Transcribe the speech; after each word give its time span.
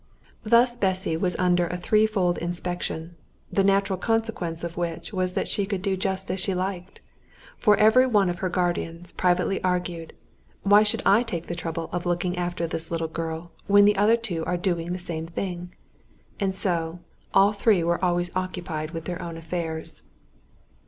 Thus 0.41 0.75
Bessy 0.77 1.15
was 1.15 1.35
under 1.37 1.67
a 1.67 1.77
threefold 1.77 2.39
inspection, 2.39 3.13
the 3.53 3.63
natural 3.63 3.99
consequence 3.99 4.63
of 4.63 4.75
which 4.75 5.13
was 5.13 5.33
that 5.33 5.47
she 5.47 5.67
could 5.67 5.83
do 5.83 5.95
just 5.95 6.31
as 6.31 6.39
she 6.39 6.55
liked, 6.55 7.01
for 7.55 7.77
every 7.77 8.07
one 8.07 8.27
of 8.27 8.39
her 8.39 8.49
guardians 8.49 9.11
privately 9.11 9.63
argued, 9.63 10.13
"Why 10.63 10.81
should 10.81 11.03
I 11.05 11.21
take 11.21 11.45
the 11.45 11.53
trouble 11.53 11.87
of 11.91 12.07
looking 12.07 12.35
after 12.35 12.65
this 12.65 12.89
little 12.89 13.07
girl 13.09 13.51
when 13.67 13.85
the 13.85 13.95
other 13.95 14.17
two 14.17 14.43
are 14.45 14.57
doing 14.57 14.91
the 14.91 14.97
same 14.97 15.27
thing?" 15.27 15.71
and 16.39 16.55
so 16.55 16.97
all 17.31 17.53
three 17.53 17.83
were 17.83 18.03
always 18.03 18.35
occupied 18.35 18.95
with 18.95 19.05
their 19.05 19.21
own 19.21 19.37
affairs. 19.37 20.07